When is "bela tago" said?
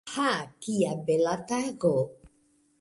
1.11-1.95